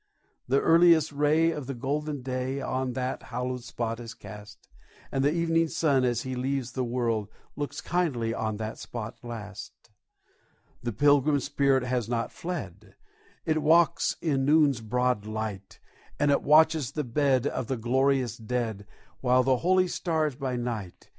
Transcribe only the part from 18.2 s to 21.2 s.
dead, With the holy stars by night.